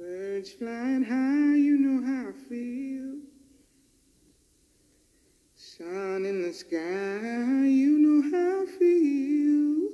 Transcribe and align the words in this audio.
Birds 0.00 0.52
flying 0.52 1.04
high, 1.04 1.56
you 1.56 1.76
know 1.76 2.00
how 2.06 2.30
I 2.30 2.32
feel. 2.48 3.18
Sun 5.54 6.24
in 6.24 6.40
the 6.40 6.54
sky, 6.54 7.66
you 7.68 7.98
know 7.98 8.22
how 8.32 8.62
I 8.62 8.66
feel. 8.78 9.90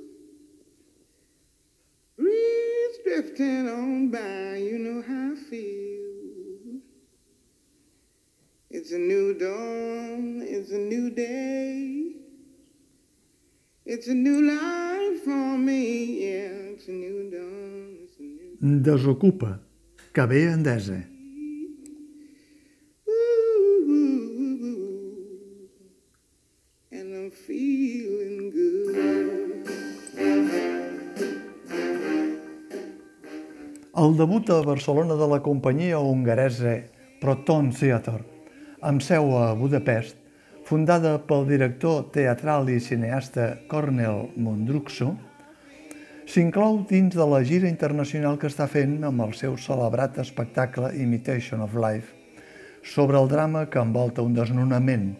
Breeze 2.17 2.97
drifting 3.03 3.67
on 3.67 4.09
by, 4.09 4.55
you 4.55 4.79
know 4.79 5.01
how 5.05 5.33
I 5.33 5.35
feel. 5.35 6.79
It's 8.69 8.93
a 8.93 8.97
new 8.97 9.33
dawn, 9.37 10.41
it's 10.41 10.71
a 10.71 10.77
new 10.77 11.09
day. 11.09 12.13
It's 13.85 14.07
a 14.07 14.13
new 14.13 14.41
life 14.41 15.23
for 15.25 15.57
me, 15.57 16.29
yeah, 16.29 16.75
it's 16.75 16.87
a 16.87 16.91
new 16.91 17.29
dawn, 17.29 17.97
Desocupa, 18.61 19.59
que 20.17 20.25
ve 20.25 20.39
endesa. 20.49 20.95
El 33.93 34.17
debut 34.17 34.49
a 34.49 34.63
Barcelona 34.65 35.13
de 35.13 35.27
la 35.29 35.43
companyia 35.45 35.99
hongaresa 36.01 36.79
Proton 37.21 37.69
Theater, 37.69 38.23
amb 38.81 39.05
seu 39.05 39.29
a 39.37 39.53
Budapest, 39.53 40.17
fundada 40.65 41.19
pel 41.29 41.45
director 41.45 42.07
teatral 42.09 42.73
i 42.73 42.81
cineasta 42.81 43.51
Cornel 43.69 44.31
Mondruxo, 44.33 45.13
s'inclou 46.27 46.81
dins 46.83 47.15
de 47.15 47.23
la 47.23 47.39
gira 47.47 47.69
internacional 47.71 48.35
que 48.35 48.49
està 48.51 48.65
fent 48.67 48.97
amb 49.07 49.23
el 49.23 49.31
seu 49.39 49.53
celebrat 49.63 50.17
espectacle 50.19 50.89
Imitation 50.99 51.63
of 51.63 51.77
Life 51.79 52.11
sobre 52.83 53.15
el 53.15 53.29
drama 53.31 53.65
que 53.71 53.79
envolta 53.79 54.25
un 54.27 54.35
desnonament. 54.35 55.13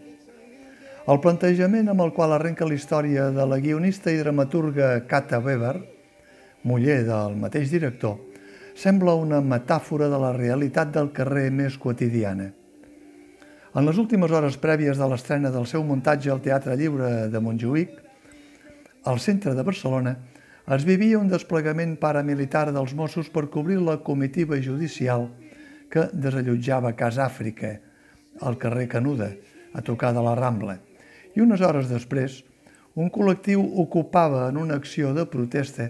El 1.07 1.21
plantejament 1.23 1.87
amb 1.87 2.03
el 2.03 2.11
qual 2.11 2.35
arrenca 2.35 2.67
la 2.67 2.75
història 2.75 3.29
de 3.31 3.47
la 3.47 3.61
guionista 3.63 4.11
i 4.11 4.19
dramaturga 4.19 5.07
Kata 5.07 5.39
Weber, 5.39 5.77
muller 6.67 6.99
del 7.07 7.39
mateix 7.39 7.71
director, 7.71 8.19
sembla 8.75 9.15
una 9.15 9.39
metàfora 9.39 10.11
de 10.11 10.19
la 10.19 10.35
realitat 10.35 10.91
del 10.91 11.13
carrer 11.15 11.47
més 11.55 11.79
quotidiana. 11.79 12.51
En 13.77 13.87
les 13.87 13.97
últimes 13.97 14.31
hores 14.31 14.59
prèvies 14.59 14.99
de 14.99 15.07
l'estrena 15.07 15.55
del 15.55 15.71
seu 15.71 15.87
muntatge 15.87 16.33
al 16.33 16.43
Teatre 16.43 16.75
Lliure 16.75 17.29
de 17.31 17.39
Montjuïc, 17.39 17.95
al 19.07 19.23
centre 19.23 19.55
de 19.55 19.63
Barcelona, 19.63 20.17
es 20.75 20.83
vivia 20.83 21.15
un 21.15 21.29
desplegament 21.31 21.93
paramilitar 21.95 22.65
dels 22.75 22.91
Mossos 22.91 23.29
per 23.31 23.45
cobrir 23.47 23.77
la 23.79 24.01
comitiva 24.03 24.57
judicial 24.59 25.29
que 25.87 26.09
desallotjava 26.11 26.91
Casa 26.99 27.23
Àfrica, 27.23 27.77
al 28.43 28.57
carrer 28.59 28.89
Canuda, 28.91 29.29
a 29.71 29.81
tocar 29.81 30.11
de 30.13 30.23
la 30.25 30.35
Rambla. 30.35 30.75
I 31.35 31.39
unes 31.39 31.63
hores 31.63 31.87
després, 31.87 32.41
un 32.99 33.07
col·lectiu 33.13 33.63
ocupava 33.79 34.43
en 34.49 34.59
una 34.59 34.75
acció 34.75 35.13
de 35.15 35.23
protesta 35.31 35.87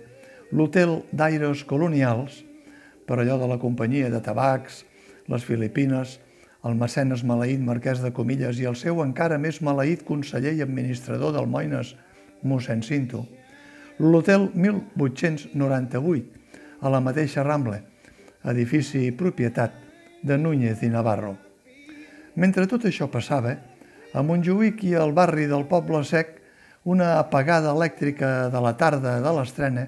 l'hotel 0.51 0.99
d'aires 1.09 1.63
colonials, 1.65 2.43
per 3.09 3.17
allò 3.17 3.39
de 3.41 3.49
la 3.49 3.57
companyia 3.57 4.11
de 4.13 4.21
tabacs, 4.21 4.83
les 5.25 5.43
Filipines, 5.47 6.19
el 6.67 6.77
mecenes 6.77 7.23
maleït 7.25 7.65
marquès 7.65 8.03
de 8.03 8.13
Comilles 8.13 8.61
i 8.61 8.69
el 8.69 8.77
seu 8.77 9.01
encara 9.01 9.41
més 9.41 9.57
maleït 9.65 10.05
conseller 10.05 10.53
i 10.53 10.61
administrador 10.61 11.33
del 11.33 11.49
Moines, 11.49 11.95
mossèn 12.45 12.85
Cinto. 12.85 13.25
L'Hotel 13.99 14.51
1898, 14.53 16.25
a 16.85 16.89
la 16.93 16.99
mateixa 17.01 17.41
Rambla, 17.41 17.79
edifici 18.45 19.07
i 19.07 19.13
propietat 19.17 19.73
de 20.21 20.37
Núñez 20.37 20.83
i 20.85 20.89
Navarro. 20.93 21.31
Mentre 22.37 22.67
tot 22.69 22.85
això 22.85 23.07
passava, 23.09 23.55
a 24.13 24.21
Montjuïc 24.21 24.83
i 24.85 24.93
al 24.93 25.15
barri 25.17 25.47
del 25.49 25.65
Poble 25.65 26.03
Sec, 26.05 26.35
una 26.85 27.15
apagada 27.17 27.73
elèctrica 27.73 28.51
de 28.53 28.61
la 28.61 28.75
tarda 28.77 29.15
de 29.17 29.33
l'estrena 29.33 29.87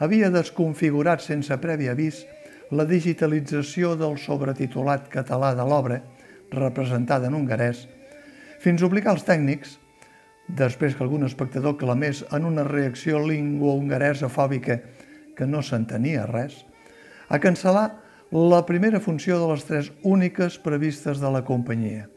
havia 0.00 0.32
desconfigurat 0.32 1.20
sense 1.20 1.52
previ 1.60 1.92
avís 1.92 2.24
la 2.72 2.88
digitalització 2.88 3.92
del 4.00 4.16
sobretitulat 4.16 5.12
català 5.12 5.52
de 5.52 5.68
l'obra, 5.68 6.00
representada 6.56 7.28
en 7.28 7.36
hongarès, 7.36 7.84
fins 8.64 8.80
a 8.80 8.88
obligar 8.88 9.12
els 9.12 9.28
tècnics, 9.28 9.76
després 10.48 10.94
que 10.94 11.04
algun 11.04 11.24
espectador 11.26 11.76
clamés 11.80 12.24
en 12.32 12.44
una 12.48 12.64
reacció 12.66 13.20
lingua-hongaresa 13.22 14.28
fòbica 14.28 14.80
que 15.36 15.46
no 15.46 15.62
s'entenia 15.62 16.26
res, 16.28 16.64
a 17.28 17.38
cancel·lar 17.40 17.88
la 18.32 18.62
primera 18.66 19.00
funció 19.00 19.38
de 19.40 19.48
les 19.52 19.64
tres 19.68 19.90
úniques 20.02 20.58
previstes 20.58 21.20
de 21.20 21.30
la 21.30 21.44
companyia. 21.44 22.08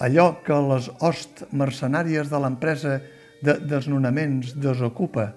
Allò 0.00 0.42
que 0.44 0.56
les 0.68 0.88
host 1.00 1.44
mercenàries 1.52 2.30
de 2.32 2.40
l'empresa 2.40 2.98
de 3.44 3.58
desnonaments 3.68 4.54
desocupa 4.56 5.32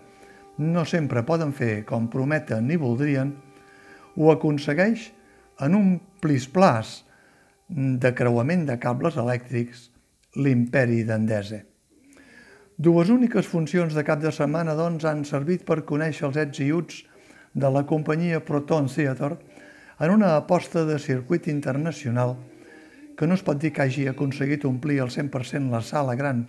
no 0.57 0.85
sempre 0.88 1.25
poden 1.28 1.52
fer 1.53 1.84
com 1.85 2.07
prometen 2.07 2.67
ni 2.67 2.79
voldrien, 2.79 3.34
ho 4.16 4.31
aconsegueix 4.31 5.09
en 5.66 5.75
un 5.75 5.90
plisplàs 6.23 7.02
de 7.67 8.12
creuament 8.16 8.66
de 8.69 8.79
cables 8.79 9.19
elèctrics 9.19 9.90
l'imperi 10.40 11.03
d'Endesa. 11.03 11.63
Dues 12.77 13.07
úniques 13.07 13.47
funcions 13.47 13.93
de 13.95 14.01
cap 14.03 14.19
de 14.19 14.33
setmana, 14.35 14.73
doncs, 14.75 15.05
han 15.07 15.21
servit 15.23 15.61
per 15.63 15.85
conèixer 15.87 16.25
els 16.27 16.35
ets 16.41 16.59
i 16.59 16.73
uts 16.75 16.97
de 17.55 17.69
la 17.71 17.85
companyia 17.87 18.41
Proton 18.43 18.89
Theater 18.91 19.29
en 20.03 20.11
una 20.11 20.33
aposta 20.35 20.83
de 20.83 20.97
circuit 20.99 21.47
internacional 21.47 22.33
que 23.15 23.29
no 23.31 23.37
es 23.39 23.45
pot 23.47 23.61
dir 23.61 23.71
que 23.71 23.85
hagi 23.85 24.09
aconseguit 24.11 24.65
omplir 24.67 24.99
al 24.99 25.13
100% 25.13 25.71
la 25.71 25.79
sala 25.79 26.17
gran 26.19 26.41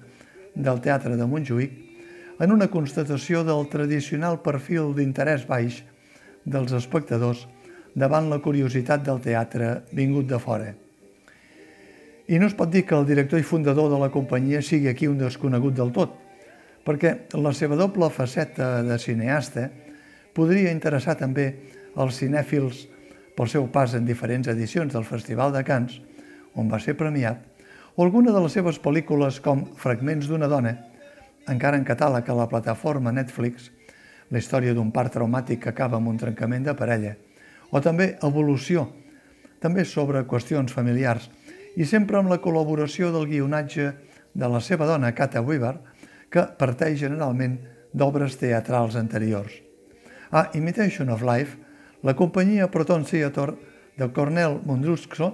del 0.57 0.81
Teatre 0.83 1.15
de 1.15 1.29
Montjuïc 1.31 2.43
en 2.43 2.51
una 2.51 2.67
constatació 2.75 3.45
del 3.47 3.69
tradicional 3.71 4.41
perfil 4.43 4.97
d'interès 4.99 5.47
baix 5.47 5.79
dels 6.43 6.75
espectadors 6.75 7.47
davant 7.95 8.27
la 8.35 8.41
curiositat 8.43 9.07
del 9.07 9.23
teatre 9.23 9.71
vingut 9.95 10.27
de 10.27 10.43
fora. 10.43 10.75
I 12.27 12.41
no 12.43 12.49
es 12.51 12.57
pot 12.59 12.73
dir 12.73 12.83
que 12.83 12.97
el 12.97 13.07
director 13.07 13.39
i 13.39 13.47
fundador 13.47 13.87
de 13.93 13.99
la 14.01 14.11
companyia 14.11 14.59
sigui 14.63 14.89
aquí 14.91 15.07
un 15.07 15.19
desconegut 15.21 15.77
del 15.79 15.93
tot, 15.95 16.17
perquè 16.83 17.13
la 17.39 17.53
seva 17.55 17.79
doble 17.79 18.09
faceta 18.11 18.83
de 18.83 18.99
cineasta 18.99 19.69
podria 20.35 20.73
interessar 20.75 21.15
també 21.21 21.47
als 21.95 22.19
cinèfils 22.19 22.87
pel 23.37 23.51
seu 23.53 23.69
pas 23.71 23.95
en 23.95 24.09
diferents 24.09 24.49
edicions 24.51 24.93
del 24.93 25.07
Festival 25.07 25.55
de 25.55 25.63
Cants, 25.63 26.01
on 26.59 26.67
va 26.73 26.81
ser 26.83 26.97
premiat, 26.99 27.39
o 27.95 28.03
alguna 28.03 28.35
de 28.35 28.43
les 28.43 28.59
seves 28.59 28.83
pel·lícules 28.83 29.39
com 29.45 29.63
Fragments 29.79 30.27
d'una 30.27 30.51
dona, 30.51 30.75
encara 31.47 31.79
en 31.79 31.87
catàleg 31.87 32.27
a 32.27 32.39
la 32.43 32.49
plataforma 32.51 33.15
Netflix, 33.15 33.71
la 34.35 34.43
història 34.43 34.75
d'un 34.75 34.91
part 34.91 35.15
traumàtic 35.15 35.63
que 35.63 35.71
acaba 35.71 36.01
amb 36.01 36.11
un 36.11 36.19
trencament 36.19 36.67
de 36.67 36.75
parella, 36.75 37.15
o 37.71 37.79
també 37.81 38.17
Evolució, 38.27 38.89
també 39.63 39.85
sobre 39.87 40.27
qüestions 40.27 40.75
familiars, 40.75 41.31
i 41.77 41.85
sempre 41.85 42.19
amb 42.19 42.33
la 42.33 42.41
col·laboració 42.41 43.13
del 43.13 43.29
guionatge 43.29 43.93
de 44.37 44.49
la 44.49 44.61
seva 44.65 44.89
dona, 44.89 45.13
Kata 45.15 45.43
Weaver, 45.45 45.77
que 46.33 46.45
parteix 46.59 46.99
generalment 47.05 47.59
d'obres 47.93 48.37
teatrals 48.41 48.97
anteriors. 48.97 49.53
A 50.33 50.51
Imitation 50.59 51.13
of 51.13 51.23
Life, 51.23 51.57
la 52.03 52.17
companyia 52.17 52.71
Proton 52.73 53.05
Theater 53.05 53.53
de 53.97 54.09
Cornel 54.13 54.61
Mondruxo 54.67 55.31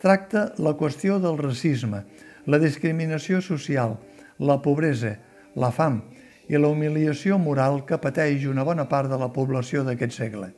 tracta 0.00 0.50
la 0.58 0.74
qüestió 0.78 1.18
del 1.22 1.38
racisme, 1.38 2.04
la 2.46 2.58
discriminació 2.58 3.42
social, 3.44 3.98
la 4.38 4.58
pobresa, 4.62 5.18
la 5.54 5.70
fam 5.74 6.00
i 6.48 6.58
la 6.58 6.70
humiliació 6.70 7.38
moral 7.38 7.84
que 7.86 8.00
pateix 8.00 8.46
una 8.48 8.64
bona 8.66 8.88
part 8.88 9.10
de 9.10 9.18
la 9.20 9.30
població 9.30 9.84
d'aquest 9.86 10.16
segle. 10.16 10.50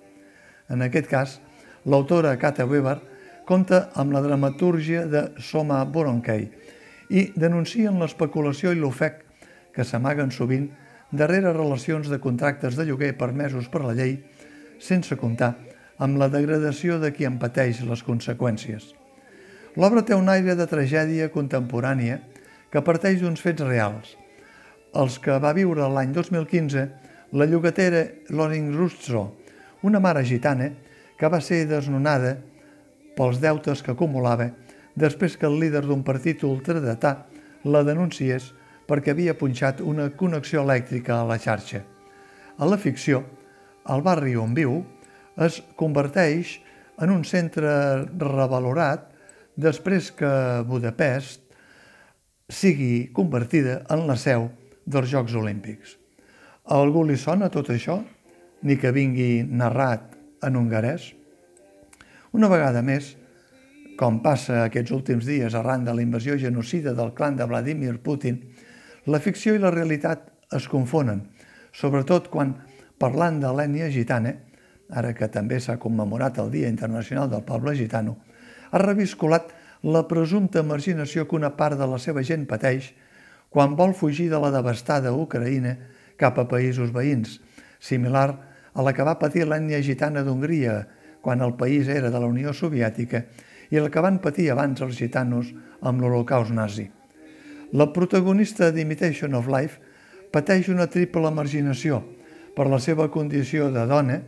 En 0.72 0.84
aquest 0.84 1.08
cas, 1.10 1.40
l'autora 1.84 2.36
Kata 2.40 2.64
Weber 2.68 3.00
compta 3.48 3.88
amb 3.98 4.14
la 4.14 4.22
dramatúrgia 4.22 5.06
de 5.10 5.24
Soma 5.42 5.82
Boronkei 5.84 6.46
i 7.10 7.26
denuncien 7.36 7.98
l'especulació 8.00 8.72
i 8.72 8.80
l'ofec 8.80 9.20
que 9.74 9.84
s'amaguen 9.84 10.30
sovint 10.30 10.70
darrere 11.12 11.52
relacions 11.52 12.08
de 12.08 12.18
contractes 12.20 12.76
de 12.76 12.86
lloguer 12.88 13.12
permesos 13.18 13.68
per 13.68 13.82
la 13.84 13.92
llei, 13.96 14.16
sense 14.80 15.16
comptar 15.20 15.52
amb 16.02 16.16
la 16.18 16.30
degradació 16.32 16.98
de 16.98 17.12
qui 17.12 17.28
en 17.28 17.38
pateix 17.38 17.82
les 17.86 18.02
conseqüències. 18.06 18.92
L'obra 19.76 20.02
té 20.04 20.16
un 20.16 20.28
aire 20.28 20.56
de 20.56 20.66
tragèdia 20.68 21.30
contemporània 21.32 22.18
que 22.72 22.84
parteix 22.84 23.20
d'uns 23.20 23.40
fets 23.40 23.64
reals. 23.64 24.16
Els 24.96 25.18
que 25.20 25.36
va 25.40 25.52
viure 25.56 25.88
l'any 25.88 26.12
2015 26.12 26.86
la 27.32 27.46
llogatera 27.48 28.02
Loring 28.28 28.74
Rustro, 28.76 29.22
una 29.82 30.00
mare 30.00 30.24
gitana 30.24 30.68
que 31.16 31.28
va 31.32 31.40
ser 31.40 31.64
desnonada 31.68 32.36
pels 33.16 33.40
deutes 33.42 33.82
que 33.82 33.92
acumulava 33.92 34.50
després 34.94 35.36
que 35.36 35.48
el 35.48 35.58
líder 35.60 35.84
d'un 35.86 36.02
partit 36.04 36.42
ultradetà 36.44 37.14
la 37.64 37.82
denunciés 37.86 38.50
perquè 38.88 39.14
havia 39.14 39.36
punxat 39.38 39.80
una 39.80 40.10
connexió 40.18 40.62
elèctrica 40.64 41.20
a 41.20 41.26
la 41.28 41.38
xarxa. 41.40 41.82
A 42.58 42.66
la 42.68 42.76
ficció, 42.76 43.22
el 43.88 44.02
barri 44.04 44.34
on 44.36 44.52
viu 44.54 44.82
es 45.40 45.62
converteix 45.78 46.58
en 47.02 47.10
un 47.10 47.24
centre 47.24 47.72
revalorat 48.20 49.08
després 49.56 50.10
que 50.14 50.32
Budapest 50.68 51.40
sigui 52.52 53.08
convertida 53.16 53.80
en 53.90 54.06
la 54.08 54.18
seu 54.20 54.50
dels 54.84 55.10
Jocs 55.10 55.34
Olímpics. 55.38 55.96
A 56.68 56.78
algú 56.78 57.04
li 57.06 57.16
sona 57.16 57.48
tot 57.50 57.70
això? 57.72 57.98
Ni 58.62 58.76
que 58.78 58.92
vingui 58.94 59.42
narrat 59.42 60.12
en 60.46 60.56
hongarès? 60.60 61.10
Una 62.32 62.48
vegada 62.48 62.80
més, 62.80 63.10
com 64.00 64.22
passa 64.24 64.62
aquests 64.64 64.92
últims 64.96 65.26
dies 65.28 65.52
arran 65.52 65.82
de 65.84 65.92
la 65.92 66.00
invasió 66.00 66.38
genocida 66.40 66.94
del 66.96 67.10
clan 67.12 67.36
de 67.36 67.44
Vladimir 67.44 67.98
Putin, 68.00 68.38
la 69.04 69.20
ficció 69.20 69.52
i 69.52 69.60
la 69.60 69.72
realitat 69.74 70.30
es 70.56 70.64
confonen, 70.72 71.26
sobretot 71.76 72.30
quan, 72.32 72.54
parlant 72.96 73.36
de 73.42 73.50
l'ètnia 73.52 73.90
gitana, 73.92 74.32
ara 74.88 75.10
que 75.12 75.28
també 75.34 75.58
s'ha 75.60 75.76
commemorat 75.82 76.40
el 76.40 76.48
Dia 76.54 76.70
Internacional 76.72 77.28
del 77.28 77.44
Poble 77.44 77.76
Gitano, 77.76 78.16
ha 78.72 78.80
reviscolat 78.80 79.52
la 79.84 80.06
presumpta 80.08 80.64
marginació 80.64 81.26
que 81.28 81.36
una 81.36 81.52
part 81.58 81.76
de 81.76 81.88
la 81.90 82.00
seva 82.00 82.24
gent 82.24 82.48
pateix 82.48 82.94
quan 83.52 83.76
vol 83.76 83.92
fugir 83.92 84.30
de 84.32 84.40
la 84.40 84.52
devastada 84.54 85.12
Ucraïna 85.12 85.76
cap 86.16 86.40
a 86.40 86.48
països 86.48 86.96
veïns, 86.96 87.42
similar 87.76 88.28
a 88.72 88.88
la 88.88 88.96
que 88.96 89.04
va 89.04 89.18
patir 89.20 89.44
l'ètnia 89.44 89.84
gitana 89.84 90.24
d'Hongria 90.24 90.80
quan 91.22 91.40
el 91.40 91.54
país 91.56 91.88
era 91.88 92.10
de 92.10 92.20
la 92.20 92.28
Unió 92.28 92.52
Soviètica 92.52 93.24
i 93.70 93.78
el 93.80 93.88
que 93.90 94.02
van 94.04 94.18
patir 94.20 94.50
abans 94.52 94.82
els 94.84 94.98
gitanos 94.98 95.54
amb 95.80 96.02
l'Holocaust 96.02 96.52
nazi. 96.52 96.88
La 97.72 97.88
protagonista 97.94 98.68
d'Imitation 98.70 99.32
of 99.38 99.48
Life 99.48 99.80
pateix 100.34 100.68
una 100.68 100.88
triple 100.92 101.30
marginació 101.32 102.02
per 102.56 102.66
la 102.68 102.80
seva 102.82 103.08
condició 103.08 103.70
de 103.72 103.86
dona, 103.88 104.18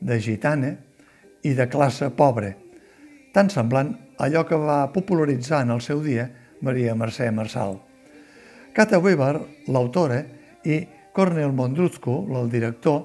de 0.00 0.16
gitana 0.18 0.72
i 1.46 1.54
de 1.54 1.68
classe 1.70 2.10
pobra, 2.16 2.50
tan 3.30 3.50
semblant 3.52 3.92
a 4.18 4.26
allò 4.26 4.42
que 4.48 4.58
va 4.58 4.88
popularitzar 4.92 5.62
en 5.62 5.76
el 5.76 5.84
seu 5.84 6.02
dia 6.02 6.26
Maria 6.60 6.96
Mercè 6.98 7.30
Marçal. 7.30 7.78
Kata 8.74 8.98
Weber, 8.98 9.36
l'autora, 9.68 10.24
i 10.64 10.82
Cornel 11.12 11.52
Mondruzco, 11.52 12.20
el 12.38 12.50
director, 12.50 13.00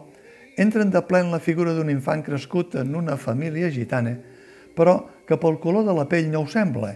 entren 0.58 0.90
de 0.92 1.02
ple 1.04 1.20
en 1.20 1.32
la 1.34 1.42
figura 1.44 1.74
d'un 1.76 1.90
infant 1.92 2.24
crescut 2.24 2.76
en 2.80 2.96
una 2.96 3.18
família 3.18 3.70
gitana, 3.72 4.16
però 4.76 4.96
que 5.28 5.38
pel 5.40 5.60
color 5.60 5.86
de 5.88 5.96
la 5.96 6.08
pell 6.08 6.30
no 6.32 6.44
ho 6.44 6.48
sembla, 6.48 6.94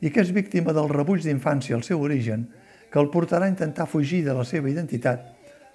i 0.00 0.12
que 0.12 0.22
és 0.22 0.32
víctima 0.34 0.74
del 0.76 0.90
rebuig 0.92 1.24
d'infància 1.24 1.76
al 1.76 1.84
seu 1.86 2.02
origen, 2.04 2.46
que 2.92 3.00
el 3.00 3.10
portarà 3.12 3.48
a 3.48 3.52
intentar 3.52 3.88
fugir 3.88 4.22
de 4.24 4.34
la 4.36 4.44
seva 4.44 4.70
identitat, 4.70 5.24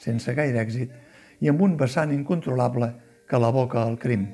sense 0.01 0.33
gaire 0.33 0.61
èxit, 0.61 0.93
i 1.41 1.49
amb 1.49 1.61
un 1.61 1.75
vessant 1.77 2.13
incontrolable 2.13 2.93
que 3.29 3.39
l'aboca 3.39 3.81
al 3.81 3.97
crim. 3.99 4.29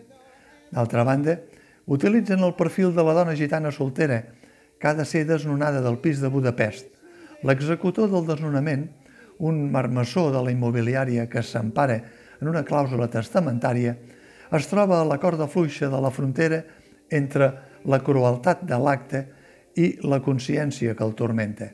D'altra 0.71 1.03
banda, 1.07 1.39
utilitzen 1.87 2.43
el 2.45 2.55
perfil 2.55 2.93
de 2.95 3.03
la 3.03 3.15
dona 3.17 3.35
gitana 3.35 3.71
soltera, 3.71 4.21
que 4.79 4.87
ha 4.87 4.93
de 4.95 5.05
ser 5.05 5.25
desnonada 5.27 5.81
del 5.81 5.97
pis 5.99 6.21
de 6.21 6.29
Budapest. 6.31 6.87
L'executor 7.43 8.09
del 8.11 8.27
desnonament, 8.27 8.87
un 9.39 9.69
marmessor 9.71 10.31
de 10.35 10.43
la 10.43 10.51
immobiliària 10.51 11.27
que 11.31 11.43
s'empara 11.43 12.01
en 12.41 12.51
una 12.51 12.63
clàusula 12.65 13.09
testamentària, 13.11 13.95
es 14.55 14.67
troba 14.69 14.99
a 14.99 15.07
la 15.07 15.19
corda 15.21 15.47
fluixa 15.47 15.89
de 15.89 15.99
la 16.01 16.11
frontera 16.11 16.63
entre 17.11 17.51
la 17.85 17.99
crueltat 18.03 18.63
de 18.67 18.79
l'acte 18.79 19.25
i 19.77 19.91
la 20.03 20.19
consciència 20.23 20.95
que 20.95 21.05
el 21.05 21.15
tormenta. 21.15 21.69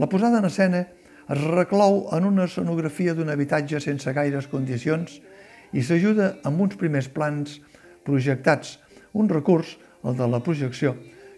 La 0.00 0.08
posada 0.10 0.40
en 0.40 0.48
escena 0.48 0.82
es 1.30 1.44
reclou 1.44 2.08
en 2.16 2.26
una 2.28 2.48
escenografia 2.48 3.14
d'un 3.14 3.30
habitatge 3.32 3.80
sense 3.80 4.12
gaires 4.12 4.48
condicions 4.50 5.20
i 5.72 5.82
s'ajuda 5.82 6.34
amb 6.48 6.60
uns 6.66 6.76
primers 6.80 7.08
plans 7.08 7.60
projectats, 8.04 8.78
un 9.14 9.28
recurs, 9.30 9.76
el 10.04 10.16
de 10.18 10.26
la 10.28 10.42
projecció, 10.44 10.94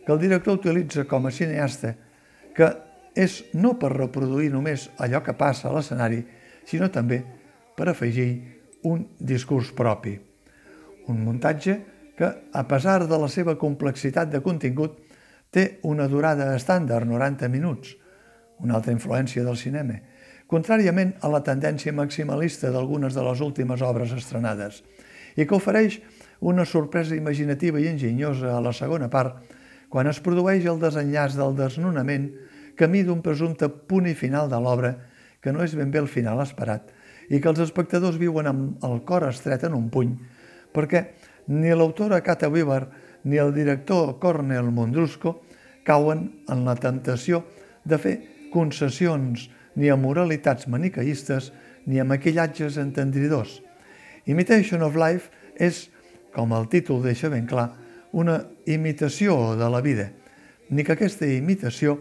que 0.06 0.12
el 0.12 0.20
director 0.22 0.58
utilitza 0.58 1.04
com 1.06 1.26
a 1.26 1.30
cineasta, 1.30 1.94
que 2.56 2.70
és 3.16 3.40
no 3.54 3.76
per 3.78 3.92
reproduir 3.94 4.50
només 4.52 4.88
allò 5.02 5.22
que 5.24 5.36
passa 5.38 5.68
a 5.68 5.74
l'escenari, 5.76 6.22
sinó 6.66 6.90
també 6.92 7.22
per 7.76 7.90
afegir 7.92 8.30
un 8.88 9.04
discurs 9.18 9.72
propi. 9.76 10.16
Un 11.06 11.22
muntatge 11.22 11.76
que, 12.16 12.28
a 12.52 12.64
pesar 12.66 13.04
de 13.06 13.18
la 13.20 13.28
seva 13.28 13.56
complexitat 13.60 14.32
de 14.32 14.40
contingut, 14.42 14.96
té 15.52 15.78
una 15.86 16.08
durada 16.08 16.48
estàndard, 16.56 17.06
90 17.06 17.48
minuts, 17.52 17.94
una 18.64 18.78
altra 18.78 18.94
influència 18.94 19.44
del 19.44 19.58
cinema, 19.60 20.00
contràriament 20.48 21.14
a 21.20 21.30
la 21.30 21.42
tendència 21.44 21.92
maximalista 21.92 22.72
d'algunes 22.72 23.14
de 23.14 23.24
les 23.26 23.42
últimes 23.44 23.82
obres 23.84 24.14
estrenades, 24.16 24.82
i 25.36 25.44
que 25.44 25.56
ofereix 25.56 26.00
una 26.40 26.64
sorpresa 26.64 27.16
imaginativa 27.16 27.80
i 27.80 27.90
enginyosa 27.90 28.56
a 28.56 28.62
la 28.64 28.72
segona 28.72 29.10
part, 29.12 29.42
quan 29.92 30.08
es 30.08 30.20
produeix 30.20 30.66
el 30.66 30.80
desenllaç 30.80 31.36
del 31.36 31.56
desnonament 31.58 32.30
camí 32.76 33.02
d'un 33.04 33.22
presumpte 33.24 33.68
punt 33.68 34.08
i 34.08 34.16
final 34.16 34.48
de 34.50 34.60
l'obra 34.60 34.96
que 35.40 35.52
no 35.52 35.62
és 35.64 35.76
ben 35.76 35.92
bé 35.92 36.00
el 36.02 36.10
final 36.10 36.40
esperat 36.42 36.95
i 37.30 37.40
que 37.40 37.50
els 37.50 37.62
espectadors 37.64 38.18
viuen 38.20 38.48
amb 38.50 38.84
el 38.86 39.02
cor 39.08 39.26
estret 39.28 39.64
en 39.66 39.74
un 39.74 39.88
puny, 39.90 40.14
perquè 40.72 41.02
ni 41.48 41.72
l'autora 41.74 42.22
Cata 42.22 42.50
Weber 42.50 42.86
ni 43.26 43.38
el 43.42 43.52
director 43.54 44.18
Cornel 44.22 44.70
Mondrusco 44.70 45.40
cauen 45.86 46.28
en 46.50 46.64
la 46.66 46.76
temptació 46.78 47.44
de 47.84 47.98
fer 47.98 48.16
concessions 48.52 49.48
ni 49.76 49.90
a 49.90 49.96
moralitats 49.98 50.68
manicaïstes 50.70 51.52
ni 51.86 52.00
a 52.00 52.06
maquillatges 52.06 52.78
entendridors. 52.82 53.60
Imitation 54.26 54.82
of 54.82 54.96
Life 54.98 55.30
és, 55.54 55.86
com 56.34 56.54
el 56.56 56.66
títol 56.70 57.02
deixa 57.04 57.30
ben 57.30 57.46
clar, 57.46 57.70
una 58.12 58.40
imitació 58.66 59.54
de 59.58 59.68
la 59.70 59.82
vida, 59.84 60.10
ni 60.70 60.82
que 60.82 60.96
aquesta 60.96 61.28
imitació 61.30 61.98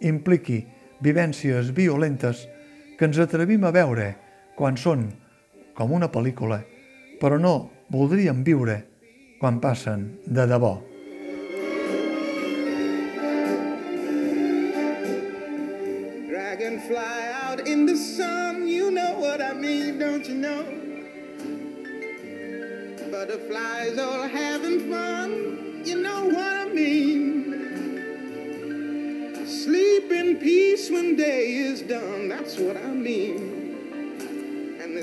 impliqui 0.00 0.62
vivències 1.04 1.72
violentes 1.76 2.46
que 2.96 3.04
ens 3.04 3.18
atrevim 3.20 3.64
a 3.68 3.72
veure 3.74 4.14
quan 4.56 4.76
són 4.80 5.10
com 5.76 5.92
una 5.92 6.08
pel·lícula, 6.08 6.62
però 7.20 7.36
no 7.40 7.54
voldríem 7.92 8.42
viure 8.44 8.80
quan 9.40 9.60
passen 9.60 10.06
de 10.24 10.46
debò. 10.48 10.74
Dragonfly 16.30 17.20
out 17.44 17.68
in 17.68 17.84
the 17.84 17.96
sun, 17.96 18.66
you 18.66 18.90
know 18.90 19.12
what 19.20 19.42
I 19.42 19.52
mean, 19.52 19.98
don't 19.98 20.26
you 20.26 20.34
know? 20.34 20.64
Butterflies 23.12 23.98
all 23.98 24.26
having 24.26 24.90
fun, 24.90 25.82
you 25.84 26.00
know 26.02 26.24
what 26.24 26.52
I 26.52 26.68
mean. 26.72 27.44
Sleep 29.46 30.10
in 30.10 30.36
peace 30.36 30.90
when 30.90 31.16
day 31.16 31.54
is 31.54 31.82
done, 31.82 32.28
that's 32.28 32.58
what 32.58 32.76
I 32.76 32.88
mean. 32.88 33.55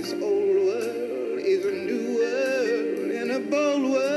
This 0.03 0.12
old 0.22 0.57
world 0.57 1.39
is 1.39 1.63
a 1.63 1.72
new 1.72 2.17
world 2.17 3.12
and 3.12 3.31
a 3.31 3.39
bold 3.39 3.89
world. 3.89 4.12